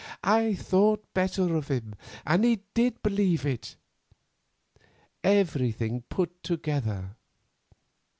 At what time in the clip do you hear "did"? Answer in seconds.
2.73-3.03